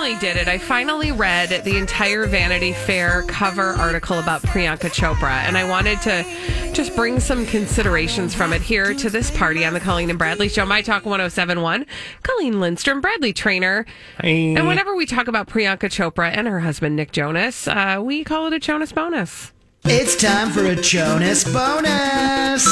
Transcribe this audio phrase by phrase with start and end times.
[0.00, 0.48] Finally did it.
[0.48, 6.00] I finally read the entire Vanity Fair cover article about Priyanka Chopra, and I wanted
[6.00, 6.24] to
[6.72, 10.48] just bring some considerations from it here to this party on the Colleen and Bradley
[10.48, 10.64] Show.
[10.64, 11.84] My Talk 1071.
[12.22, 13.84] Colleen Lindstrom, Bradley Traynor.
[14.20, 18.46] And whenever we talk about Priyanka Chopra and her husband, Nick Jonas, uh, we call
[18.46, 19.52] it a Jonas bonus.
[19.84, 22.66] It's time for a Jonas bonus.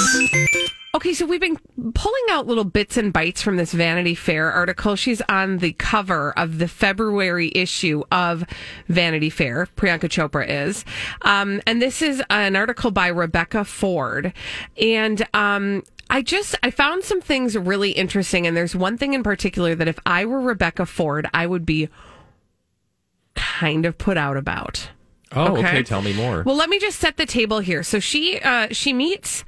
[0.99, 1.57] Okay, so we've been
[1.95, 4.97] pulling out little bits and bites from this Vanity Fair article.
[4.97, 8.43] She's on the cover of the February issue of
[8.89, 9.69] Vanity Fair.
[9.77, 10.85] Priyanka Chopra is.
[11.23, 14.33] Um, and this is an article by Rebecca Ford.
[14.77, 19.23] And, um, I just I found some things really interesting and there's one thing in
[19.23, 21.89] particular that if I were Rebecca Ford, I would be
[23.37, 24.91] kind of put out about.
[25.31, 25.85] Oh, okay.
[25.85, 26.43] Tell me more.
[26.43, 27.85] Well, let me just set the table here.
[27.85, 29.45] So she uh, she meets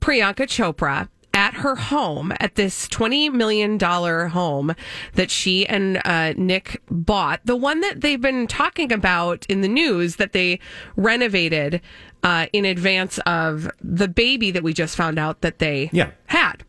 [0.00, 4.74] Priyanka Chopra at her home at this $20 million home
[5.14, 7.40] that she and uh, Nick bought.
[7.44, 10.58] The one that they've been talking about in the news that they
[10.96, 11.82] renovated
[12.22, 16.10] uh, in advance of the baby that we just found out that they Yeah.
[16.26, 16.64] had.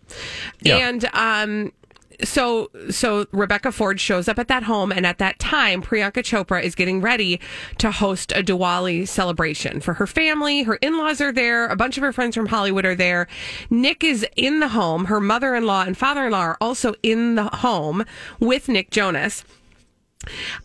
[0.62, 0.78] Yeah.
[0.90, 1.72] And um,
[2.24, 6.62] so so Rebecca Ford shows up at that home, and at that time, Priyanka Chopra
[6.62, 7.40] is getting ready
[7.78, 10.64] to host a Diwali celebration for her family.
[10.64, 11.68] Her in laws are there.
[11.68, 13.28] A bunch of her friends from Hollywood are there.
[13.70, 15.06] Nick is in the home.
[15.06, 18.06] Her mother in law and father in law are also in the home
[18.40, 19.44] with Nick Jonas.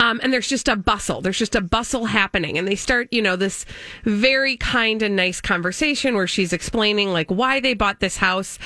[0.00, 1.20] Um, and there's just a bustle.
[1.20, 2.58] There's just a bustle happening.
[2.58, 3.64] And they start, you know, this
[4.04, 8.58] very kind and nice conversation where she's explaining like why they bought this house.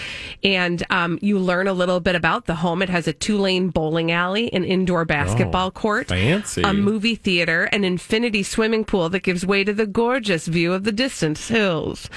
[0.43, 2.83] And um, you learn a little bit about the home.
[2.83, 6.63] It has a two lane bowling alley, an indoor basketball court, fancy.
[6.63, 10.85] a movie theater, an infinity swimming pool that gives way to the gorgeous view of
[10.85, 12.09] the distant hills.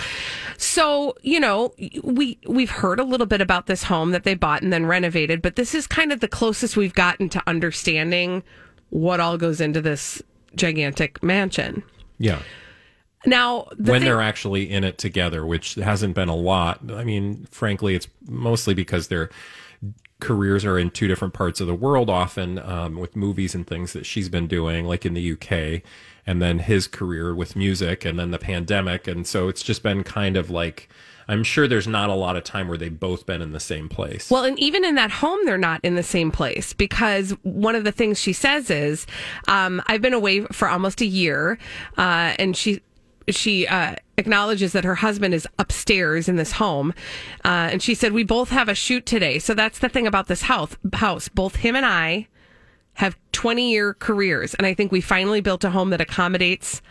[0.58, 1.74] So, you know,
[2.04, 5.42] we we've heard a little bit about this home that they bought and then renovated,
[5.42, 8.44] but this is kind of the closest we've gotten to understanding
[8.90, 10.22] what all goes into this
[10.56, 11.84] gigantic mansion.
[12.18, 12.42] Yeah.
[13.26, 16.80] Now, the when thing- they're actually in it together, which hasn't been a lot.
[16.92, 19.30] I mean, frankly, it's mostly because their
[20.22, 23.94] careers are in two different parts of the world, often um, with movies and things
[23.94, 25.82] that she's been doing, like in the UK,
[26.26, 29.08] and then his career with music, and then the pandemic.
[29.08, 30.90] And so it's just been kind of like,
[31.30, 33.88] I'm sure there's not a lot of time where they've both been in the same
[33.88, 34.32] place.
[34.32, 37.84] Well, and even in that home, they're not in the same place because one of
[37.84, 39.06] the things she says is,
[39.48, 41.60] um, "I've been away for almost a year,"
[42.00, 42.82] uh, and she
[43.30, 46.96] she uh, acknowledges that her husband is upstairs in this home,
[47.46, 50.28] uh, and she said, "We both have a shoot today." So that's the thing about
[50.28, 50.76] this house.
[50.94, 52.28] House, both him and I
[52.96, 56.82] have 20 year careers, and I think we finally built a home that accommodates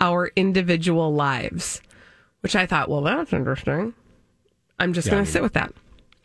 [0.00, 1.82] our individual lives.
[2.40, 3.94] Which I thought, well, that's interesting.
[4.78, 5.72] I'm just Yeah, going to sit with that.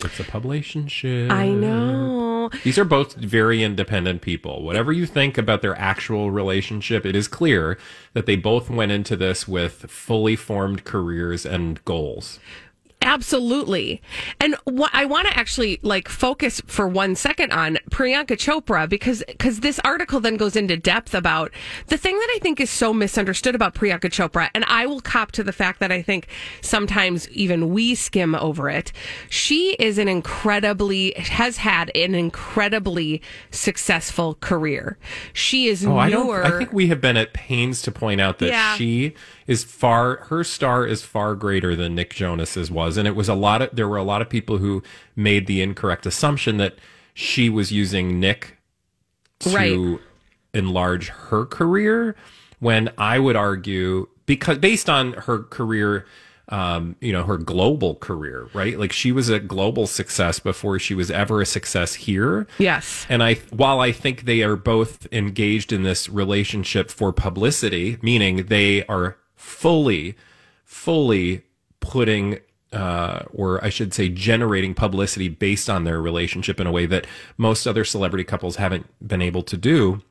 [0.04, 1.32] It's a publicationship.
[1.32, 2.50] I know.
[2.64, 4.64] These are both very independent people.
[4.64, 7.78] Whatever you think about their actual relationship, it is clear
[8.14, 12.40] that they both went into this with fully formed careers and goals.
[13.06, 14.02] Absolutely.
[14.40, 19.24] And what I want to actually like focus for one second on Priyanka Chopra because
[19.28, 21.52] because this article then goes into depth about
[21.88, 25.32] the thing that I think is so misunderstood about Priyanka Chopra and I will cop
[25.34, 26.28] to the fact that I think
[26.62, 28.92] sometimes even we skim over it.
[29.30, 33.22] She is an incredibly has had an incredibly
[33.52, 34.98] successful career.
[35.32, 36.26] She is Oh, I don't.
[36.26, 36.44] newer.
[36.44, 38.76] I think we have been at pains to point out that Yeah.
[38.76, 39.14] she
[39.48, 40.18] is far.
[40.30, 43.70] Her star is far greater than Nick Jonas's was, and it was a lot of.
[43.76, 44.84] There were a lot of people who
[45.16, 46.76] made the incorrect assumption that
[47.14, 48.58] she was using Nick
[49.40, 50.00] to Right.
[50.54, 52.16] enlarge her career.
[52.60, 56.06] When I would argue, because based on her career
[56.50, 58.78] um, you know, her global career, right?
[58.78, 62.46] Like she was a global success before she was ever a success here.
[62.60, 63.06] Yes.
[63.10, 68.46] And I, while I think they are both engaged in this relationship for publicity, meaning
[68.46, 70.16] they are fully,
[70.64, 71.42] fully
[71.80, 72.38] putting,
[72.74, 77.08] uh, or I should say, generating publicity based on their relationship in a way that
[77.38, 80.02] most other celebrity couples haven't been able to do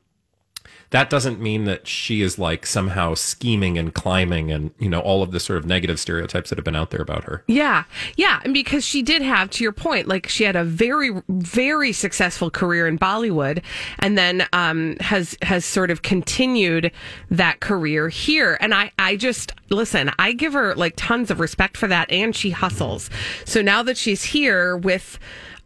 [0.91, 5.21] that doesn't mean that she is like somehow scheming and climbing and you know all
[5.21, 7.85] of the sort of negative stereotypes that have been out there about her Yeah.
[8.17, 8.41] Yeah.
[8.43, 12.49] And because she did have, to your point, like she had a very, very successful
[12.49, 13.63] career in Bollywood
[13.99, 16.91] and then um, has has sort of continued
[17.29, 18.57] that career here.
[18.59, 22.35] And I, I just listen, I give her like tons of respect for that and
[22.35, 23.09] she hustles.
[23.45, 25.17] So now that she's here with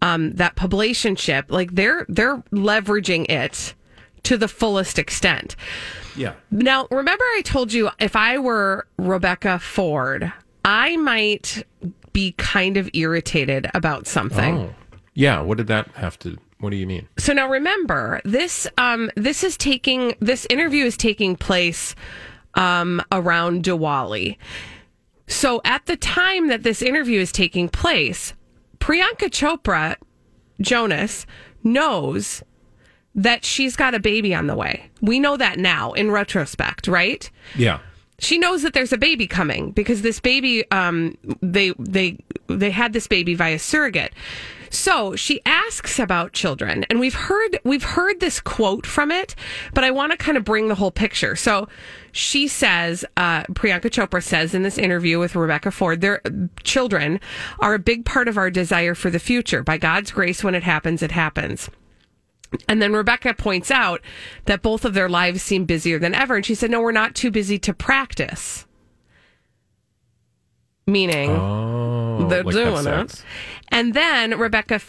[0.01, 3.73] um, that publicationship, like they're they're leveraging it
[4.23, 5.55] to the fullest extent.
[6.15, 10.31] yeah Now, remember I told you if I were Rebecca Ford,
[10.65, 11.63] I might
[12.13, 14.57] be kind of irritated about something.
[14.57, 14.75] oh
[15.13, 19.09] yeah what did that have to what do you mean So now remember, this um
[19.15, 21.95] this is taking this interview is taking place
[22.55, 24.37] um around Diwali.
[25.27, 28.33] So at the time that this interview is taking place,
[28.79, 29.95] Priyanka Chopra
[30.59, 31.25] Jonas
[31.63, 32.43] knows
[33.15, 34.89] that she's got a baby on the way.
[35.01, 37.29] We know that now in retrospect, right?
[37.55, 37.79] yeah.
[38.21, 42.17] She knows that there's a baby coming because this baby um they they
[42.47, 44.13] they had this baby via surrogate.
[44.71, 49.35] So she asks about children and we've heard we've heard this quote from it
[49.73, 51.35] but i want to kind of bring the whole picture.
[51.35, 51.67] So
[52.11, 56.21] she says uh, priyanka chopra says in this interview with rebecca ford their
[56.63, 57.19] children
[57.59, 59.63] are a big part of our desire for the future.
[59.63, 61.69] By god's grace when it happens it happens
[62.67, 64.01] and then Rebecca points out
[64.45, 66.35] that both of their lives seem busier than ever.
[66.35, 68.65] And she said, No, we're not too busy to practice.
[70.87, 73.23] Meaning, oh they're like doing it.
[73.71, 74.81] And then Rebecca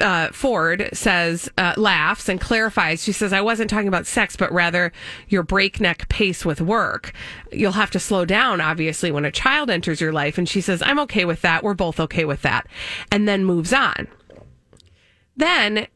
[0.00, 3.02] uh, Ford says, uh, laughs and clarifies.
[3.02, 4.92] She says, I wasn't talking about sex, but rather
[5.28, 7.12] your breakneck pace with work.
[7.50, 10.38] You'll have to slow down, obviously, when a child enters your life.
[10.38, 11.62] And she says, I'm okay with that.
[11.62, 12.66] We're both okay with that.
[13.10, 14.08] And then moves on.
[15.36, 15.86] Then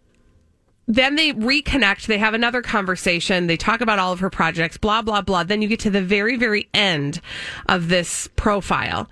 [0.89, 2.07] then they reconnect.
[2.07, 3.49] They have another conversation.
[3.49, 5.43] They talk about all of her projects, blah, blah, blah.
[5.43, 7.21] Then you get to the very, very end
[7.69, 9.09] of this profile.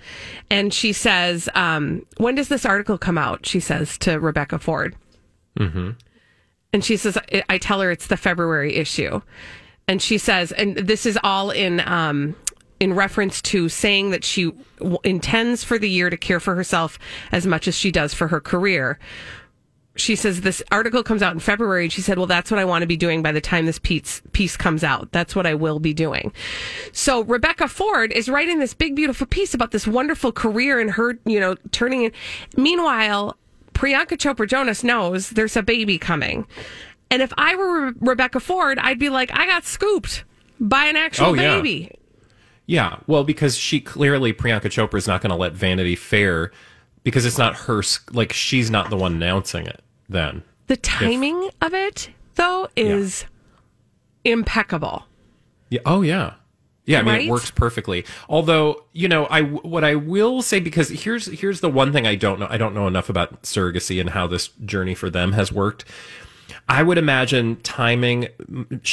[0.51, 3.45] And she says, um, When does this article come out?
[3.45, 4.95] She says to Rebecca Ford.
[5.59, 5.91] Mm-hmm.
[6.73, 9.21] And she says, I- I tell her it's the February issue.
[9.87, 12.35] And she says, and this is all in, um,
[12.81, 16.99] in reference to saying that she w- intends for the year to care for herself
[17.33, 18.99] as much as she does for her career
[19.97, 22.65] she says this article comes out in February and she said, well, that's what I
[22.65, 25.13] want to be doing by the time this piece, piece comes out.
[25.13, 26.33] That's what I will be doing.
[26.93, 31.19] So Rebecca Ford is writing this big, beautiful piece about this wonderful career and her,
[31.25, 32.13] you know, turning in.
[32.57, 33.37] Meanwhile,
[33.73, 36.47] Priyanka Chopra Jonas knows there's a baby coming.
[37.11, 40.25] And if I were Re- Rebecca Ford, I'd be like, I got scooped
[40.59, 41.91] by an actual Oh, baby.
[42.67, 46.51] Yeah, well, because she clearly Priyanka Chopra is not going to let Vanity Fair
[47.03, 47.83] because it's not her.
[48.11, 49.84] Like she's not the one announcing it.
[50.15, 53.25] Then The timing of it, though, is
[54.25, 55.05] impeccable.
[55.71, 55.81] Yeah.
[55.85, 56.35] Oh, yeah.
[56.87, 57.01] Yeah.
[57.01, 57.27] I mean, Right?
[57.27, 58.05] it works perfectly.
[58.29, 62.15] Although, you know, I what I will say because here's here's the one thing I
[62.15, 62.47] don't know.
[62.49, 65.85] I don't know enough about surrogacy and how this journey for them has worked.
[66.69, 68.29] I would imagine timing.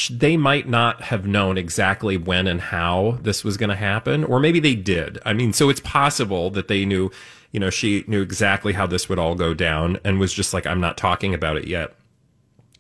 [0.10, 4.40] They might not have known exactly when and how this was going to happen, or
[4.40, 5.20] maybe they did.
[5.26, 7.12] I mean, so it's possible that they knew.
[7.52, 10.66] You know, she knew exactly how this would all go down, and was just like,
[10.66, 11.94] "I'm not talking about it yet."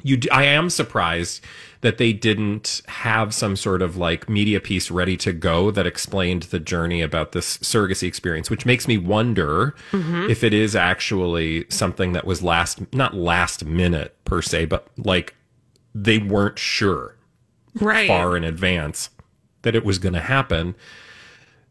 [0.03, 1.43] you d- I am surprised
[1.81, 6.43] that they didn't have some sort of like media piece ready to go that explained
[6.43, 10.29] the journey about this surrogacy experience which makes me wonder mm-hmm.
[10.29, 15.35] if it is actually something that was last not last minute per se but like
[15.93, 17.15] they weren't sure
[17.79, 18.07] Right.
[18.07, 19.09] far in advance
[19.61, 20.75] that it was going to happen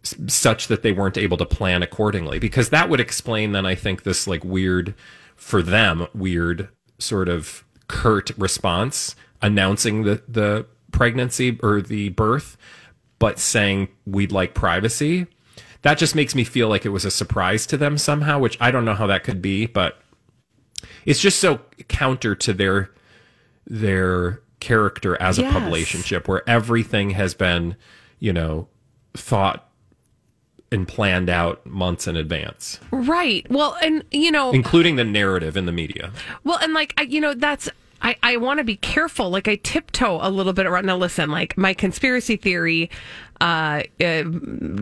[0.02, 4.02] such that they weren't able to plan accordingly because that would explain then i think
[4.02, 4.94] this like weird
[5.36, 12.56] for them weird sort of curt response announcing the the pregnancy or the birth
[13.18, 15.26] but saying we'd like privacy
[15.82, 18.70] that just makes me feel like it was a surprise to them somehow which i
[18.70, 20.00] don't know how that could be but
[21.04, 22.90] it's just so counter to their
[23.66, 25.54] their character as a Yes.
[25.54, 27.76] publicationship where everything has been,
[28.18, 28.68] you know,
[29.14, 29.69] thought
[30.72, 33.44] and planned out months in advance, Right.
[33.50, 36.12] Well, and you know, including the narrative in the media.
[36.44, 37.68] well, and like I, you know, that's
[38.02, 39.30] I, I want to be careful.
[39.30, 40.86] Like I tiptoe a little bit around.
[40.86, 42.88] Now listen, like my conspiracy theory,
[43.40, 44.22] uh, uh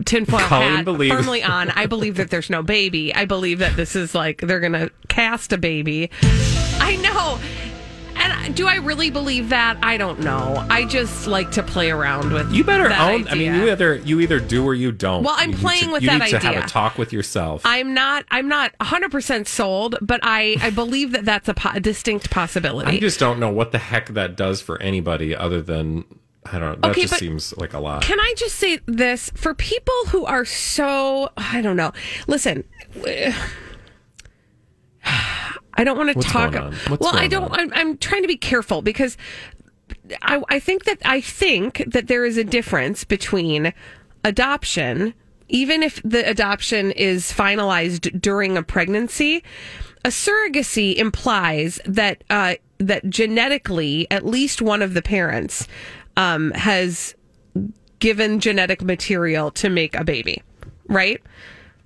[0.05, 1.69] tinfoil Colleen hat believes- firmly on.
[1.71, 3.13] I believe that there's no baby.
[3.13, 6.09] I believe that this is like they're gonna cast a baby.
[6.79, 7.39] I know.
[8.31, 9.77] And do I really believe that?
[9.83, 10.65] I don't know.
[10.69, 12.51] I just like to play around with.
[12.51, 13.27] You better own.
[13.27, 15.23] I mean, you either you either do or you don't.
[15.23, 17.61] Well, I'm You playing to- with you that need to have a talk with yourself.
[17.65, 18.25] I'm not.
[18.31, 22.29] I'm not 100 percent sold, but I I believe that that's a, po- a distinct
[22.29, 22.97] possibility.
[22.97, 26.05] I just don't know what the heck that does for anybody other than
[26.45, 26.87] I don't know.
[26.87, 28.01] That Okay, just seems like a lot.
[28.01, 31.91] Can I just say this for people who are so I don't know.
[32.27, 32.63] Listen,
[35.79, 36.51] I don't want to What's talk.
[36.51, 36.73] going on?
[36.73, 37.53] What's well, I don't.
[37.53, 37.57] on?
[37.57, 39.15] I'm, I'm trying to be careful because
[40.21, 43.73] I, I think that I think that there is a difference between
[44.25, 45.13] adoption,
[45.47, 49.41] even if the adoption is finalized during a pregnancy.
[50.03, 55.65] A surrogacy implies that uh, that genetically, at least one of the parents
[56.17, 57.15] um, has
[57.99, 60.43] given genetic material to make a baby,
[60.89, 61.21] right?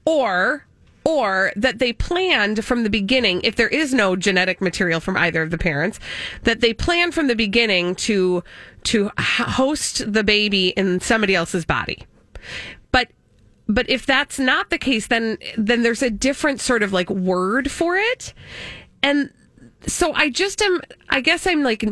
[0.05, 0.65] Or
[1.05, 5.41] or that they planned from the beginning if there is no genetic material from either
[5.41, 5.99] of the parents
[6.43, 8.43] that they planned from the beginning to
[8.83, 12.05] to host the baby in somebody else's body.
[12.91, 13.09] But
[13.67, 17.69] but if that's not the case then then there's a different sort of like word
[17.71, 18.33] for it.
[19.01, 19.31] And
[19.87, 20.81] so I just am.
[21.09, 21.83] I guess I'm like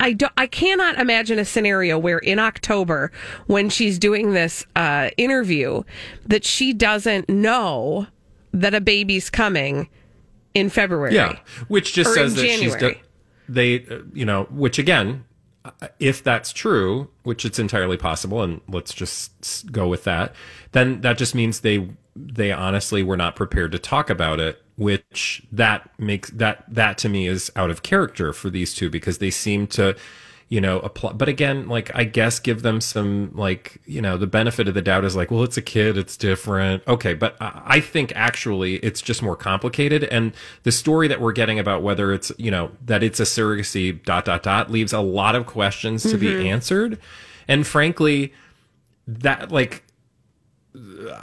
[0.00, 0.32] I don't.
[0.36, 3.10] I cannot imagine a scenario where in October,
[3.46, 5.82] when she's doing this uh, interview,
[6.26, 8.06] that she doesn't know
[8.52, 9.88] that a baby's coming
[10.54, 11.14] in February.
[11.14, 12.94] Yeah, which just says that she's January.
[12.94, 13.00] do-
[13.48, 15.24] they, uh, you know, which again,
[15.64, 20.34] uh, if that's true, which it's entirely possible, and let's just go with that,
[20.72, 25.42] then that just means they they honestly were not prepared to talk about it, which
[25.50, 29.30] that makes that that to me is out of character for these two because they
[29.30, 29.96] seem to
[30.52, 34.26] you know apply but again like i guess give them some like you know the
[34.26, 36.86] benefit of the doubt is like well it's a kid it's different.
[36.86, 40.04] Okay but i I think actually it's just more complicated.
[40.04, 44.04] And the story that we're getting about whether it's you know that it's a surrogacy
[44.04, 46.48] dot dot dot leaves a lot of questions to be mm-hmm.
[46.48, 46.98] answered.
[47.48, 48.34] And frankly
[49.06, 49.84] that like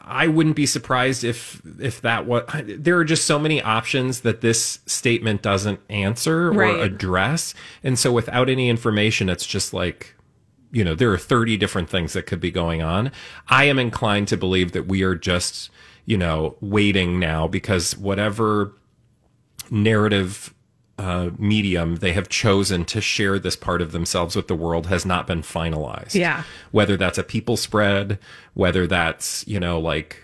[0.06, 4.42] I wouldn't be surprised if if that what there are just so many options that
[4.42, 6.76] this statement doesn't answer Right.
[6.76, 10.16] or address, and so without any information, it's just like
[10.72, 13.12] you know there are thirty different things that could be going on.
[13.48, 15.72] I am inclined to believe that we are just
[16.06, 18.74] you know waiting now because whatever
[19.72, 20.54] narrative
[21.00, 25.06] uh, medium they have chosen to share this part of themselves with the world has
[25.06, 26.14] not been finalized.
[26.14, 26.44] Yeah.
[26.72, 28.20] Whether that's a people spread,
[28.54, 30.18] whether that's, you know, like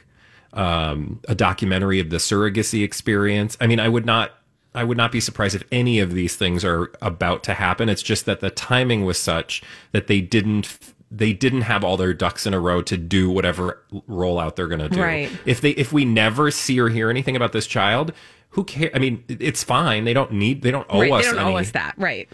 [0.51, 3.57] um, a documentary of the surrogacy experience.
[3.61, 4.31] I mean, I would not.
[4.73, 7.87] I would not be surprised if any of these things are about to happen.
[7.87, 9.63] It's just that the timing was such
[9.93, 10.77] that they didn't
[11.09, 14.81] they didn't have all their ducks in a row to do whatever rollout they're going
[14.81, 15.01] to do.
[15.01, 15.31] Right.
[15.45, 18.11] If they if we never see or hear anything about this child,
[18.55, 18.91] who cares?
[18.95, 20.05] I mean, it's fine.
[20.05, 20.61] They don't need.
[20.61, 21.11] They don't owe right.
[21.11, 21.25] us.
[21.25, 21.93] They don't owe us that.
[21.97, 22.29] Right.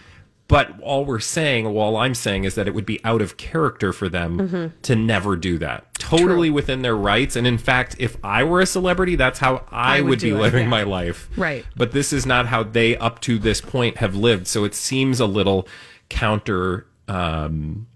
[0.47, 3.91] But all we're saying, all I'm saying is that it would be out of character
[3.93, 4.81] for them Mm-hmm.
[4.81, 5.93] to never do that.
[5.95, 7.35] Totally within their rights.
[7.35, 10.29] And in fact, if I were a celebrity, that's how I, I would would, be
[10.29, 10.69] it, living yeah.
[10.69, 11.29] my life.
[11.37, 11.65] Right.
[11.75, 14.45] But this is not how they, up to this point, have lived.
[14.45, 15.67] So it seems a little
[16.09, 17.87] counter, um,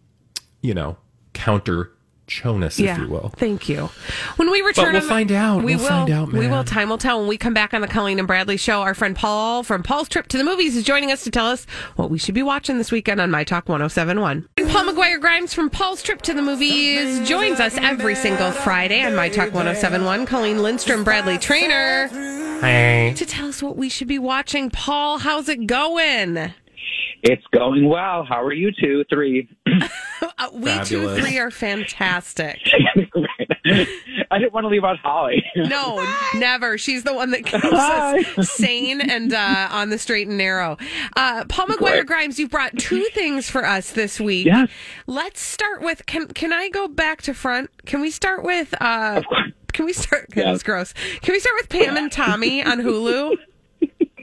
[0.62, 0.98] you know,
[1.34, 1.92] counter
[2.28, 3.32] Jonas, if you will.
[3.38, 3.90] Thank you.
[4.38, 5.58] When we return, we'll on the- find out.
[5.64, 6.64] We We'll will find out, We will.
[6.64, 7.20] Time will tell.
[7.20, 10.10] When we come back on the Colleen and Bradley show, our friend Paul from Paul's
[10.10, 11.66] Trip to the Movies is joining us to tell us
[11.96, 14.48] what we should be watching this weekend on My Talk 1071.
[14.58, 19.04] And Paul McGuire Grimes from Paul's Trip to the Movies joins us every single Friday
[19.04, 20.26] on My Talk 1071.
[20.26, 22.08] Colleen Lindstrom, Bradley Traynor,
[22.62, 23.14] Hey.
[23.18, 24.70] to tell us what we should be watching.
[24.70, 26.54] Paul, how's it going?
[27.24, 28.24] It's going well.
[28.24, 29.04] How are you two?
[29.10, 29.50] Three.
[30.38, 32.60] Uh, we two, three are fantastic.
[34.32, 35.44] I didn't want to leave out Holly.
[35.56, 36.06] No,
[36.36, 36.78] never.
[36.78, 38.20] She's the one that keeps Hi.
[38.20, 40.78] us sane and uh, on the straight and narrow.
[41.16, 42.06] Uh, Paul McGuire Great.
[42.08, 44.48] Grimes, you've brought two things for us this week.
[44.48, 44.70] Yes.
[45.08, 46.06] Let's start with.
[46.06, 47.70] Can Can I go back to front?
[47.86, 48.74] Can we start with?
[48.82, 49.22] Uh,
[49.74, 50.28] can we start?
[50.36, 50.46] Yes.
[50.46, 50.94] That's gross.
[51.22, 53.36] Can we start with Pam and Tommy on Hulu?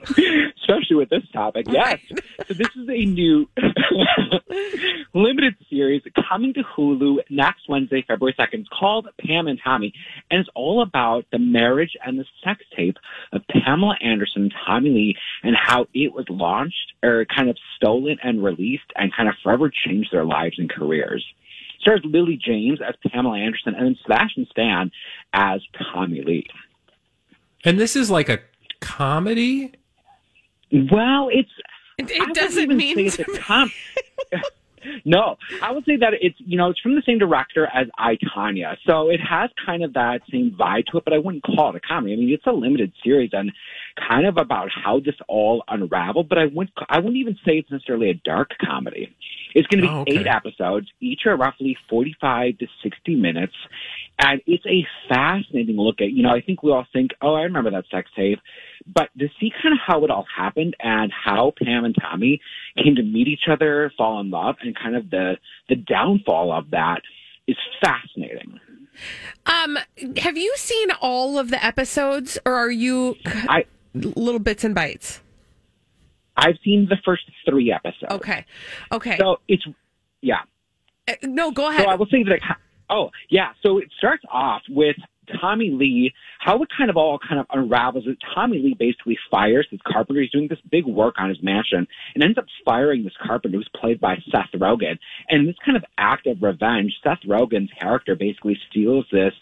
[0.08, 1.66] Especially with this topic.
[1.68, 2.00] Yes.
[2.46, 3.48] So this is a new
[5.14, 8.60] limited series coming to Hulu next Wednesday, February 2nd.
[8.60, 9.92] It's called Pam and Tommy,
[10.30, 12.96] and it's all about the marriage and the sex tape
[13.32, 18.18] of Pamela Anderson and Tommy Lee and how it was launched or kind of stolen
[18.22, 21.24] and released and kind of forever changed their lives and careers.
[21.80, 24.90] Stars Lily James as Pamela Anderson and then Sebastian Stan
[25.32, 25.60] as
[25.92, 26.46] Tommy Lee.
[27.64, 28.40] And this is like a
[28.80, 29.72] comedy?
[30.72, 31.50] Well, it's
[31.98, 33.72] It, it doesn't mean it's a com-
[35.04, 38.16] No, I would say that it's you know it's from the same director as I
[38.16, 41.70] Tonya, so it has kind of that same vibe to it, but I wouldn't call
[41.70, 42.14] it a comedy.
[42.14, 43.52] I mean, it's a limited series and
[43.96, 47.70] kind of about how this all unraveled, but I wouldn't I wouldn't even say it's
[47.70, 49.14] necessarily a dark comedy.
[49.54, 50.18] It's going to be Oh, okay.
[50.20, 53.54] eight episodes, each are roughly forty-five to sixty minutes,
[54.18, 56.10] and it's a fascinating look at.
[56.10, 58.38] You know, I think we all think, oh, I remember that sex tape,
[58.86, 62.40] but to see kind of how it all happened and how Pam and Tommy
[62.82, 65.34] came to meet each other, fall in love, and kind of the
[65.68, 67.02] the downfall of that
[67.46, 68.58] is fascinating.
[69.46, 69.78] Um,
[70.18, 75.20] have you seen all of the episodes, or are you I little bits and bites?
[76.36, 78.10] I've seen the first three episodes.
[78.10, 78.44] Okay,
[78.90, 79.16] okay.
[79.18, 79.64] So it's
[80.20, 80.40] yeah.
[81.08, 81.84] Uh, no, go ahead.
[81.84, 82.40] So I will say that.
[82.88, 83.52] Oh yeah.
[83.62, 84.96] So it starts off with
[85.40, 86.12] Tommy Lee.
[86.38, 88.06] How it kind of all kind of unravels.
[88.06, 90.22] Is Tommy Lee basically fires this carpenter.
[90.22, 93.70] He's doing this big work on his mansion and ends up firing this carpenter who's
[93.78, 94.98] played by Seth Rogen.
[95.28, 99.34] And this kind of act of revenge, Seth Rogen's character basically steals this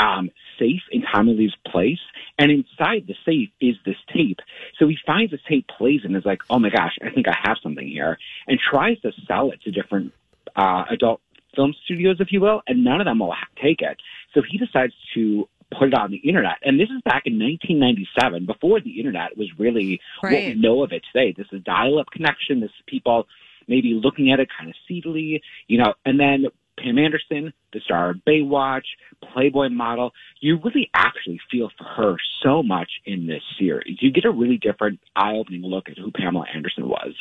[0.00, 2.00] um, safe in Tommy Lee's place,
[2.38, 4.38] and inside the safe is this tape.
[4.78, 7.28] So he finds this tape, plays it, and is like, "Oh my gosh, I think
[7.28, 10.12] I have something here," and tries to sell it to different
[10.56, 11.20] uh, adult
[11.54, 13.98] film studios, if you will, and none of them will take it.
[14.34, 18.46] So he decides to put it on the internet, and this is back in 1997,
[18.46, 20.56] before the internet was really what Right.
[20.56, 21.32] we know of it today.
[21.36, 22.60] This is dial-up connection.
[22.60, 23.28] This is people
[23.68, 26.46] maybe looking at it kind of seedily, you know, and then
[26.82, 28.84] Pam Anderson, the star of Baywatch,
[29.32, 33.98] Playboy model, you really actually feel for her so much in this series.
[34.00, 37.14] You get a really different eye-opening look at who Pamela Anderson was.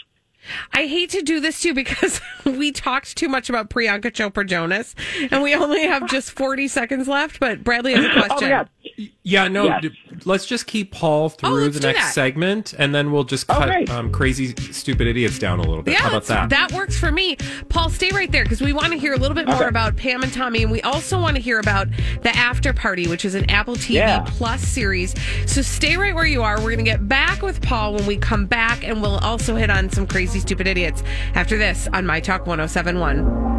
[0.74, 4.96] I hate to do this too because we talked too much about Priyanka Chopra Jonas,
[5.32, 7.40] and we only have just forty seconds left.
[7.40, 8.52] But Bradley has a question.
[8.52, 8.66] Oh
[8.98, 9.66] yeah, Yeah, no.
[9.66, 9.82] Yes.
[9.84, 9.92] d-
[10.26, 12.14] Let's just keep Paul through Oh, the next that.
[12.14, 13.90] segment, and then we'll just cut great.
[13.90, 15.94] um, crazy, stupid idiots down a little bit.
[15.94, 16.50] Yeah, How about that?
[16.50, 17.38] That works for me.
[17.70, 19.68] Paul, stay right there because we want to hear a little bit more Okay.
[19.68, 21.88] about Pam and Tommy, and we also want to hear about
[22.22, 24.26] the After Party, which is an Apple TV Yeah.
[24.28, 25.16] Plus series.
[25.46, 26.58] So stay right where you are.
[26.58, 29.70] We're going to get back with Paul when we come back, and we'll also hit
[29.70, 31.02] on some crazy, stupid idiots
[31.34, 33.50] after this on My Talk 1071.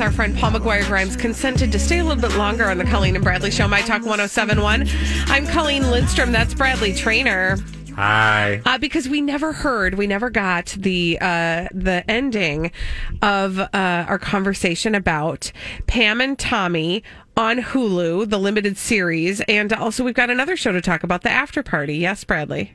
[0.00, 3.16] Our friend Paul McGuire Grimes consented to stay a little bit longer on the Colleen
[3.16, 4.88] and Bradley Show, My Talk 1071.
[5.26, 6.32] I'm Colleen Lindstrom.
[6.32, 7.56] That's Bradley Traynor.
[7.96, 8.62] Hi.
[8.64, 12.72] Uh, because we never heard, we never got the uh, the ending
[13.20, 15.52] of uh, our conversation about
[15.86, 17.02] Pam and Tommy
[17.36, 21.30] on Hulu, the limited series, and also we've got another show to talk about, the
[21.30, 21.96] After Party.
[21.96, 22.74] Yes, Bradley.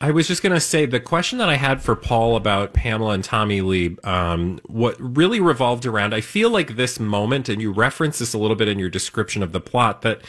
[0.00, 3.14] I was just going to say the question that I had for Paul about Pamela
[3.14, 7.72] and Tommy Lee, um, what really revolved around, I feel like this moment, and you
[7.72, 10.22] reference this a little bit in your description of the plot, that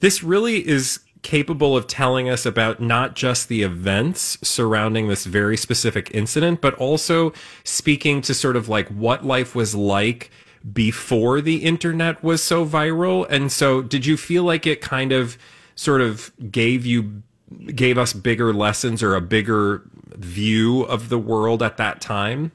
[0.00, 5.56] this really is capable of telling us about not just the events surrounding this very
[5.56, 10.30] specific incident, but also speaking to sort of like what life was like
[10.72, 13.26] before the internet was so viral.
[13.28, 15.36] And so, did you feel like it kind of
[15.74, 17.22] sort of gave you
[17.74, 19.82] gave us bigger lessons or a bigger
[20.16, 22.52] view of the world at that time?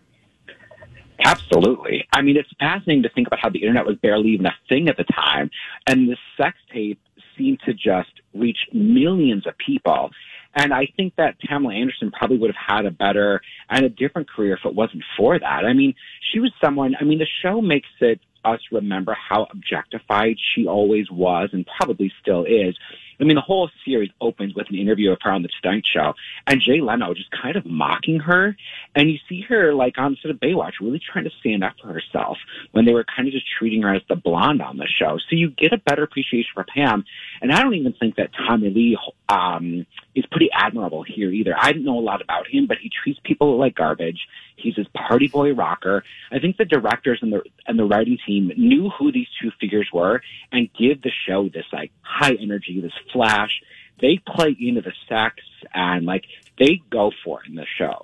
[1.23, 2.07] Absolutely.
[2.11, 4.89] I mean, it's fascinating to think about how the internet was barely even a thing
[4.89, 5.49] at the time,
[5.87, 6.99] and the sex tape
[7.37, 10.11] seemed to just reach millions of people.
[10.55, 14.29] And I think that Pamela Anderson probably would have had a better and a different
[14.29, 15.65] career if it wasn't for that.
[15.65, 15.93] I mean,
[16.31, 21.09] she was someone, I mean, the show makes it us remember how objectified she always
[21.11, 22.77] was and probably still is.
[23.19, 26.13] I mean, the whole series opens with an interview of her on the Tonight Show,
[26.47, 28.55] and Jay Leno just kind of mocking her,
[28.95, 31.87] and you see her like on sort of Baywatch, really trying to stand up for
[31.93, 32.37] herself
[32.71, 35.17] when they were kind of just treating her as the blonde on the show.
[35.29, 37.05] So you get a better appreciation for Pam,
[37.41, 38.97] and I don't even think that Tommy Lee
[39.29, 41.55] um, is pretty admirable here either.
[41.57, 44.27] I didn't know a lot about him, but he treats people like garbage.
[44.55, 46.03] He's this party boy rocker.
[46.31, 49.89] I think the directors and the and the writing team knew who these two figures
[49.93, 53.61] were and give the show this like high energy, this flash.
[54.01, 55.35] They play into the sex
[55.73, 56.25] and like
[56.59, 58.01] they go for it in the show.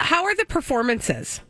[0.00, 1.40] How are the performances?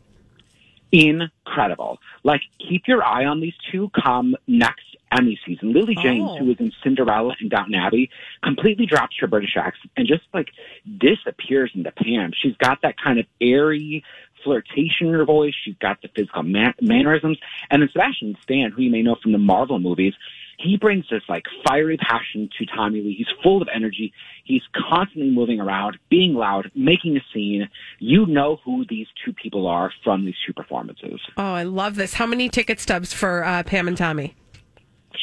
[0.91, 1.99] Incredible.
[2.23, 5.73] Like keep your eye on these two come next Emmy season.
[5.73, 6.37] Lily James, Oh.
[6.37, 8.09] who was in Cinderella and Downton Abbey,
[8.43, 10.49] completely drops her British accent and just like
[10.97, 12.31] disappears into Pam.
[12.35, 14.03] She's got that kind of airy
[14.43, 15.53] flirtation in her voice.
[15.63, 17.37] She's got the physical man- mannerisms.
[17.69, 20.13] And then Sebastian Stan, who you may know from the Marvel movies,
[20.57, 23.15] he brings this like fiery passion to Tommy Lee.
[23.17, 24.13] He's full of energy.
[24.43, 27.69] He's constantly moving around, being loud, making a scene.
[27.99, 31.19] You know who these two people are from these two performances.
[31.37, 32.15] Oh, I love this.
[32.15, 34.35] How many ticket stubs for uh, Pam and Tommy?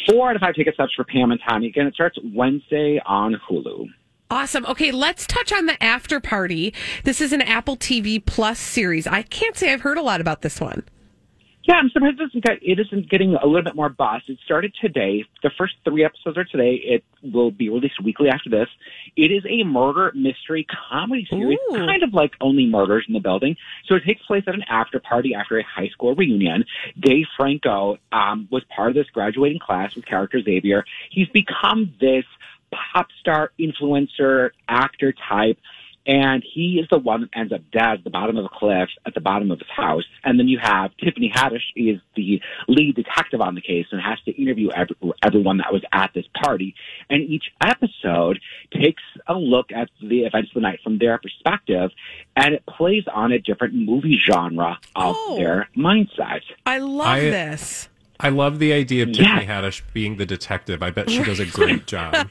[0.08, 1.68] Four out of five ticket stubs for Pam and Tommy.
[1.68, 3.86] Again, it starts Wednesday on Hulu.
[4.30, 4.64] Awesome.
[4.64, 6.72] Okay, let's touch on the after party.
[7.04, 9.06] This is an Apple TV Plus series.
[9.06, 10.84] I can't say I've heard a lot about this one.
[11.64, 14.22] Yeah, I'm surprised it isn't, it isn't getting a little bit more buzz.
[14.26, 15.24] It started today.
[15.42, 16.80] The first three episodes are today.
[16.82, 18.68] It will be released weekly after this.
[19.16, 21.76] It is a murder mystery comedy series, Ooh.
[21.76, 23.56] kind of like Only Murders in the Building.
[23.86, 26.64] So it takes place at an after party after a high school reunion.
[26.98, 30.84] Dave Franco um, was part of this graduating class with character Xavier.
[31.10, 32.24] He's become this
[32.72, 35.58] pop star influencer actor type
[36.06, 38.88] and he is the one that ends up dead at the bottom of a cliff
[39.06, 40.04] at the bottom of his house.
[40.24, 44.20] And then you have Tiffany Haddish is the lead detective on the case and has
[44.24, 46.74] to interview every, everyone that was at this party.
[47.08, 48.40] And each episode
[48.72, 51.90] takes a look at the events of the night from their perspective,
[52.36, 55.36] and it plays on a different movie genre of Oh.
[55.36, 56.40] their mindset.
[56.66, 57.88] I love I- this.
[58.18, 59.38] I love the idea of Yeah.
[59.38, 60.80] Tiffany Haddish being the detective.
[60.82, 62.28] I bet she does a great job.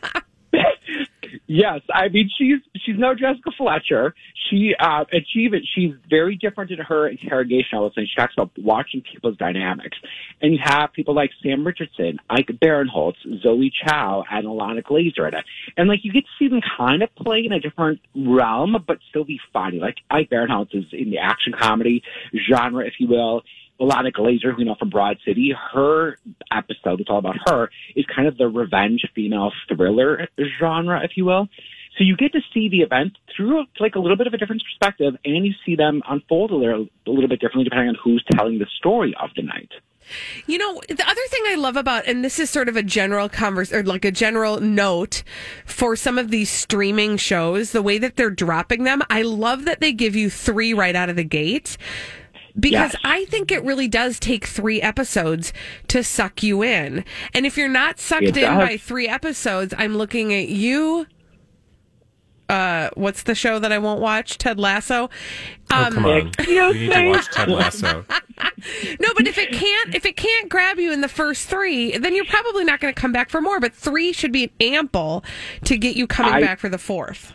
[1.54, 4.16] Yes, I mean she's she's no Jessica Fletcher.
[4.50, 5.64] She uh achieve it.
[5.76, 7.78] She's very different in her interrogation.
[7.78, 9.98] I would say she talks about watching people's dynamics,
[10.42, 15.40] and you have people like Sam Richardson, Ike Barinholtz, Zoe Chao, and Ilana Glazer in
[15.40, 18.78] it, and like you get to see them kind of play in a different realm,
[18.88, 19.80] but still be funny.
[19.80, 22.02] Like Ike Barinholtz is in the action comedy
[22.50, 23.42] genre, if you will.
[23.82, 26.18] Ilana Glazer, who you know from Broad City, her
[26.52, 30.28] episode, it's all about her, is kind of the revenge female thriller
[30.60, 31.48] genre, if you will.
[31.98, 34.64] So you get to see the event through like a little bit of a different
[34.64, 38.24] perspective, and you see them unfold a little, a little bit differently depending on who's
[38.32, 39.70] telling the story of the night.
[40.48, 43.30] You know, the other thing I love about, and this is sort of a general
[43.30, 45.24] converse or like a general note
[45.66, 49.80] for some of these streaming shows, the way that they're dropping them, I love that
[49.80, 51.78] they give you three right out of the gate.
[52.60, 53.02] Because Yes.
[53.04, 55.54] I think it really does take three episodes
[55.90, 57.06] to suck you in.
[57.34, 58.68] And if you're not sucked It in does.
[58.70, 61.08] by three episodes, I'm looking at you.
[62.50, 64.38] Uh, what's the show that I won't watch?
[64.38, 65.10] Ted Lasso.
[65.72, 66.32] Oh, come on.
[66.48, 68.06] Yes, We need to watch Ted Lasso.
[69.00, 72.16] No, but if it can't if it can't grab you in the first three, then
[72.16, 73.60] you're probably not going to come back for more.
[73.60, 75.24] But three should be ample
[75.66, 77.34] to get you coming I- back for the fourth.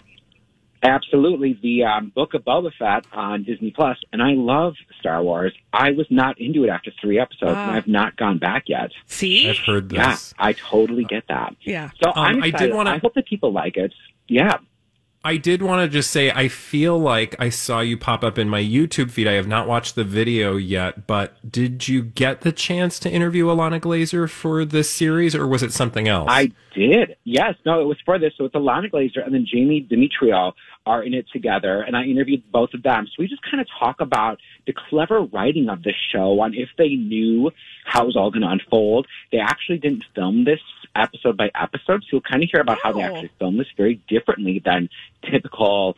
[0.87, 5.53] Absolutely, the um, Book of Boba Fett on Disney Plus, and I love Star Wars.
[5.73, 7.71] I was not into it after three episodes, and.
[7.73, 8.91] I've not gone back yet.
[9.07, 10.17] See, I've heard Yeah.
[10.39, 11.55] I totally get that.
[11.63, 11.91] yeah.
[12.03, 13.93] So Um, I'm I did wanna- I hope that people like it.
[14.29, 14.59] Yeah.
[15.25, 18.49] I did want to just say I feel like I saw you pop up in
[18.49, 19.27] my YouTube feed.
[19.27, 23.47] I have not watched the video yet, but did you get the chance to interview
[23.47, 26.29] Ilana Glazer for this series, or was it something else?
[26.31, 27.17] I did.
[27.25, 27.57] Yes.
[27.65, 28.35] No, it was for this.
[28.39, 30.53] So it's Ilana Glazer and then Jamie Demetriou
[30.87, 31.83] are in it together.
[31.83, 33.07] And I interviewed both of them.
[33.07, 36.69] So we just kind of talk about the clever writing of the show on if
[36.79, 37.51] they knew
[37.85, 39.07] how it was all going to unfold.
[39.33, 40.61] They actually didn't film this
[40.95, 42.03] episode by episode.
[42.03, 43.07] So you'll kind of hear about how they Oh.
[43.07, 44.89] actually filmed this very differently than
[45.31, 45.97] typical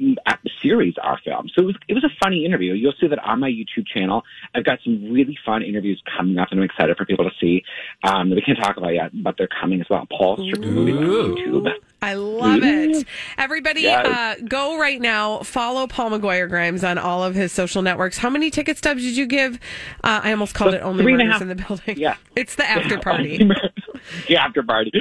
[0.00, 0.16] mm,
[0.62, 1.50] series are filmed.
[1.54, 2.72] So it was, it was a funny interview.
[2.74, 4.22] You'll see that on my YouTube channel.
[4.54, 7.62] I've got some really fun interviews coming up and I'm excited for people to see
[8.04, 10.06] um, we can't talk about yet, but they're coming as well.
[10.10, 11.34] Paul Strickland movies on Ooh.
[11.34, 11.72] YouTube.
[12.00, 13.04] I love it.
[13.38, 14.06] Everybody, Yes.
[14.06, 15.40] uh, go right now.
[15.40, 18.18] Follow Paul McGuire Grimes on all of his social networks.
[18.18, 19.56] How many ticket stubs did you give?
[20.04, 21.42] Uh, I almost called So it only three and a murders half.
[21.42, 21.98] in the building.
[21.98, 22.14] Yeah.
[22.36, 23.38] it's the after party.
[24.28, 24.92] the after party.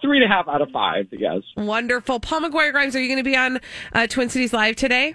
[0.00, 1.42] Three and a half out of five, yes.
[1.58, 2.20] Wonderful.
[2.20, 3.60] Paul McGuire Grimes, are you going to be on
[3.92, 5.14] uh, Twin Cities Live today?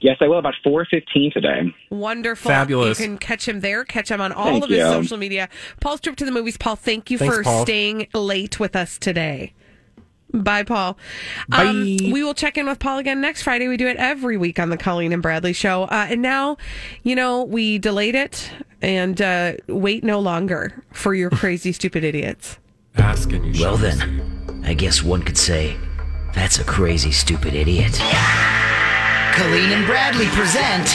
[0.00, 1.74] Yes, I will about 4.15 today.
[1.90, 2.50] Wonderful.
[2.50, 2.98] Fabulous.
[3.00, 4.84] You can catch him there, catch him on all Thank of his you.
[4.84, 5.48] social media.
[5.80, 6.56] Paul's trip to the movies.
[6.56, 7.62] Paul, thank you Thanks, for Paul.
[7.64, 9.54] staying late with us today.
[10.32, 10.96] Bye, Paul.
[11.52, 13.68] Um, we will check in with Paul again next Friday.
[13.68, 15.84] We do it every week on the Colleen and Bradley show.
[15.84, 16.56] Uh, and now,
[17.02, 22.58] you know, we delayed it and uh, wait no longer for your crazy, stupid idiots.
[22.96, 25.76] Ask and you Well shall then, I guess one could say
[26.34, 27.92] that's a crazy, stupid idiot.
[29.34, 30.86] Colleen and Bradley present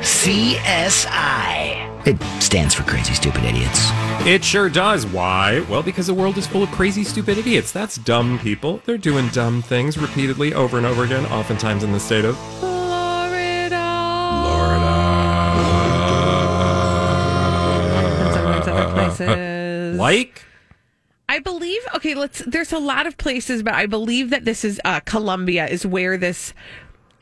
[0.00, 1.73] CSI.
[2.06, 3.88] It stands for Crazy Stupid Idiots.
[4.26, 5.06] It sure does.
[5.06, 5.64] Why?
[5.70, 7.72] Well, because the world is full of crazy, stupid idiots.
[7.72, 8.82] That's dumb people.
[8.84, 13.80] They're doing dumb things repeatedly over and over again, oftentimes in the state of Florida.
[14.42, 14.86] Florida.
[18.20, 19.98] And sometimes other places.
[19.98, 20.44] Like?
[21.26, 24.78] I believe okay, let's there's a lot of places, but I believe that this is
[24.84, 26.52] uh Colombia is where this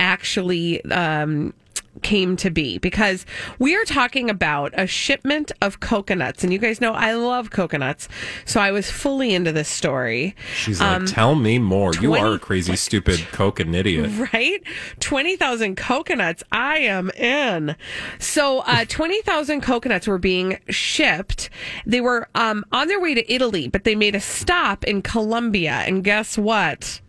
[0.01, 1.55] actually um
[2.01, 3.27] came to be because
[3.59, 8.09] we are talking about a shipment of coconuts and you guys know I love coconuts.
[8.45, 10.35] So I was fully into this story.
[10.55, 11.93] She's like, tell me more.
[11.95, 14.33] you are a crazy, stupid coke idiot.
[14.33, 14.63] Right?
[15.01, 16.43] 20,000 coconuts.
[16.51, 17.77] I am in.
[18.19, 21.51] So, uh, 20,000 coconuts were being shipped.
[21.87, 25.83] They were, um, on their way to Italy, but they made a stop in Colombia.
[25.87, 27.01] And guess what?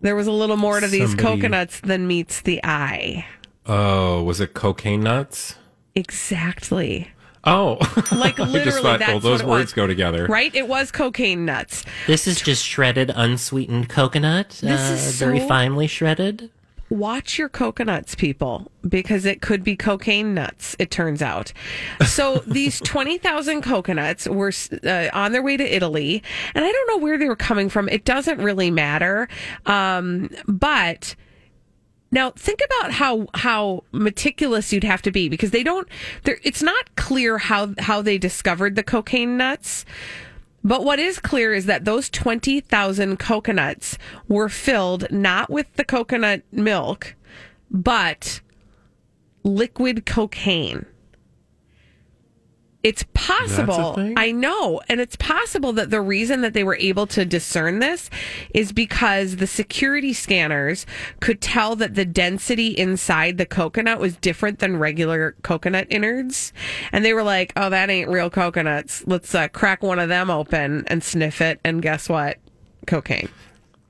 [0.00, 3.26] There was a little more to these coconuts than meets the eye.
[3.66, 5.56] Oh, was it cocaine nuts?
[5.94, 7.08] Exactly.
[7.44, 7.78] Oh,
[8.12, 9.72] Like I literally, just thought, that's well, those what it words was.
[9.72, 10.26] go together.
[10.26, 10.54] Right?
[10.54, 11.84] It was cocaine nuts.
[12.06, 14.60] This is just shredded, unsweetened coconut.
[14.62, 16.50] This uh, is very finely shredded.
[16.90, 21.52] Watch your coconuts, people, because it could be cocaine nuts, it turns out.
[22.04, 24.52] So these 20,000 coconuts were
[24.84, 26.20] uh, on their way to Italy,
[26.52, 27.88] and I don't know where they were coming from.
[27.88, 29.28] It doesn't really matter.
[29.66, 31.14] Um, but.
[32.12, 35.88] Now think about how how meticulous you'd have to be because they don't.
[36.24, 39.84] It's not clear how how they discovered the cocaine nuts.
[40.62, 43.96] But what is clear is that those 20,000 coconuts
[44.28, 47.14] were filled not with the coconut milk,
[47.70, 48.42] but
[49.42, 50.84] liquid cocaine.
[52.82, 53.94] It's possible.
[54.16, 54.80] I know.
[54.88, 58.08] And it's possible that the reason that they were able to discern this
[58.54, 60.86] is because the security scanners
[61.20, 66.54] could tell that the density inside the coconut was different than regular coconut innards.
[66.90, 69.04] And they were like, oh, that ain't real coconuts.
[69.06, 71.60] Let's uh, crack one of them open and sniff it.
[71.62, 72.38] And guess what?
[72.86, 73.28] Cocaine.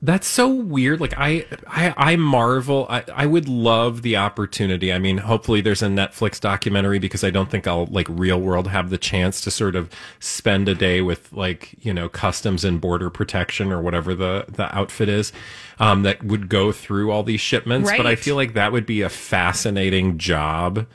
[0.03, 0.99] That's so weird.
[0.99, 2.87] Like I, I, I marvel.
[2.89, 4.93] I, I would love the opportunity.
[4.93, 8.69] I mean, hopefully there's a Netflix documentary because I don't think I'll like real world
[8.69, 12.81] have the chance to sort of spend a day with like you know customs and
[12.81, 15.33] border protection or whatever the the outfit is
[15.79, 17.91] um, that would go through all these shipments.
[17.91, 20.87] But I feel like that would be a fascinating job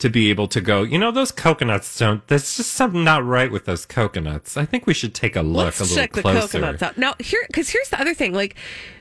[0.00, 0.82] to be able to go.
[0.82, 2.26] You know, those coconuts don't.
[2.26, 4.56] There's just something not right with those coconuts.
[4.56, 6.58] I think we should take a look Let's a little check the closer.
[6.58, 6.98] coconuts out.
[6.98, 8.32] Now, here, because here's the other thing.
[8.32, 8.56] Like,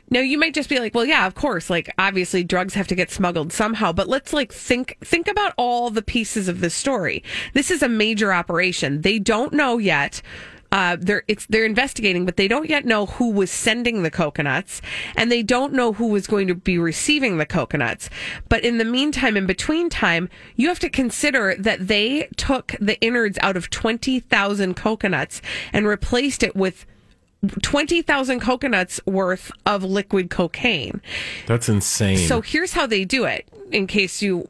[0.10, 1.70] now you might just be like, well, yeah, of course.
[1.70, 3.92] Like, obviously, drugs have to get smuggled somehow.
[3.92, 7.24] But let's like think think about all the pieces of this story.
[7.54, 9.02] This is a major operation.
[9.02, 10.22] They don't know yet.
[10.72, 14.82] Uh, they're it's they're investigating, but they don't yet know who was sending the coconuts,
[15.16, 18.10] and they don't know who was going to be receiving the coconuts.
[18.50, 23.00] But in the meantime, in between time, you have to consider that they took the
[23.02, 25.42] innards out of twenty thousand coconuts
[25.74, 26.86] and replaced it with
[27.62, 31.02] 20,000 coconuts worth of liquid cocaine.
[31.48, 32.18] That's insane.
[32.18, 34.50] So here's how they do it in case you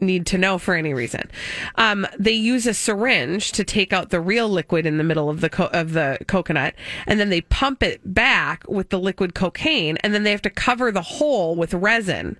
[0.00, 1.30] need to know for any reason.
[1.76, 5.40] Um, they use a syringe to take out the real liquid in the middle of
[5.40, 6.74] the co- of the coconut
[7.06, 10.50] and then they pump it back with the liquid cocaine and then they have to
[10.50, 12.38] cover the hole with resin.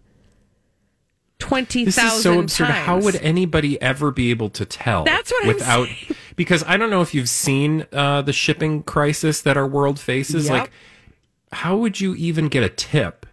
[1.39, 2.69] 20,000 This is so absurd.
[2.69, 2.87] times.
[2.87, 5.05] How would anybody ever be able to tell?
[5.05, 5.89] That's what without
[6.37, 10.47] because I don't know if you've seen uh, the shipping crisis that our world faces.
[10.47, 10.53] Yep.
[10.53, 10.71] Like,
[11.53, 13.27] how would you even get a tip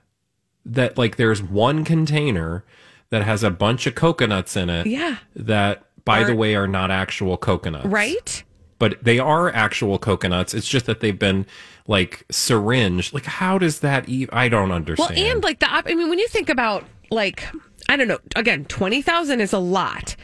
[0.65, 2.63] that like there's one container
[3.13, 4.87] that has a bunch of coconuts in it?
[4.87, 5.17] Yeah.
[5.35, 7.85] That, by the way, are not actual coconuts.
[7.85, 8.43] Right?
[8.79, 10.55] But they are actual coconuts.
[10.55, 11.45] It's just that they've been
[11.85, 13.13] like syringed.
[13.13, 14.09] Like, how does that?
[14.09, 14.33] even?
[14.33, 15.15] I don't understand.
[15.15, 17.47] Well, and like the, op- I mean, when you think about like,
[17.87, 20.15] I don't know, again, 20,000 is a lot.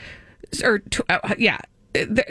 [0.64, 1.60] Or, tw- uh, yeah.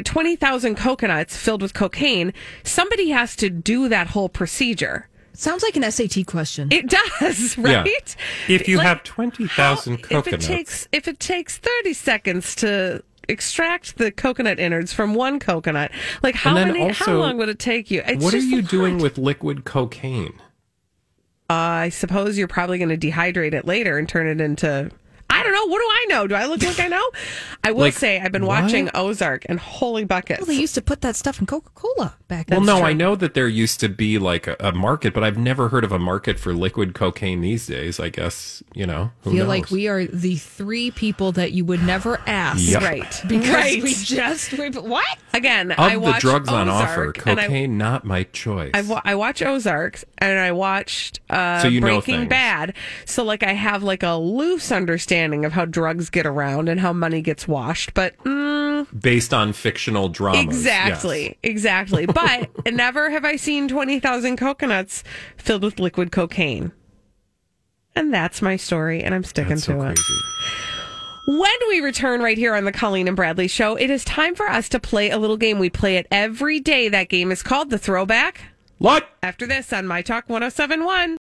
[0.05, 2.33] 20,000 coconuts filled with cocaine.
[2.65, 5.08] Somebody has to do that whole procedure.
[5.39, 6.67] Sounds like an SAT question.
[6.73, 7.87] It does, right?
[8.49, 8.55] Yeah.
[8.57, 10.27] If you Like, have 20,000 how- coconuts.
[10.27, 15.39] If it takes if it takes 30 seconds to extract the coconut innards from one
[15.39, 15.93] coconut,
[16.25, 18.03] like how then many how long would it take you?
[18.05, 20.35] It's what are you doing with liquid cocaine?
[21.49, 24.91] Uh, I suppose you're probably going to dehydrate it later and turn it into.
[25.39, 25.67] I don't know.
[25.67, 26.27] What do I know?
[26.27, 27.11] Do I look like I know?
[27.65, 28.63] I will Like, say I've been what?
[28.63, 30.41] watching Ozark and holy buckets.
[30.41, 32.87] well, they used to put that stuff in Coca Cola back Well, no, true.
[32.87, 35.85] I know that there used to be like a, a market, but I've never heard
[35.85, 37.99] of a market for liquid cocaine these days.
[38.01, 39.11] I guess you know.
[39.23, 39.49] Who I feel knows?
[39.49, 42.61] like we are the three people that you would never ask.
[42.71, 42.83] Yep.
[42.83, 43.83] right Because right.
[43.83, 45.07] we just we, what?
[45.35, 48.71] Again, of I the watch drugs on offer, Ozark, I- cocaine not my choice.
[48.75, 52.29] I, wa- I watch Ozark and I watched uh, So you Breaking things.
[52.29, 52.75] Bad.
[53.05, 56.93] So like I have like a loose understanding of how drugs get around and how
[56.93, 57.95] money gets washed.
[57.95, 61.35] But mm, Based on fictional dramas, exactly, yes.
[61.43, 62.07] exactly.
[62.15, 65.05] But never have I seen twenty thousand coconuts
[65.37, 66.73] filled with liquid cocaine.
[67.97, 69.97] And that's my story, and I'm sticking That's to so it.
[69.97, 70.15] crazy.
[71.27, 74.49] When we return right here on the Colleen and Bradley show, it is time for
[74.49, 75.59] us to play a little game.
[75.59, 76.89] We play it every day.
[76.89, 78.41] That game is called the Throwback.
[78.79, 79.09] What?
[79.23, 81.17] After this on My Talk 1071.